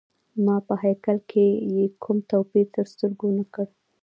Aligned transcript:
ما 0.45 0.55
په 0.67 0.73
هیکل 0.83 1.17
کي 1.31 1.45
یې 1.75 1.85
کوم 2.03 2.17
توپیر 2.29 2.65
تر 2.75 2.85
سترګو 2.93 3.27
نه 3.37 3.45
کړ. 3.53 3.65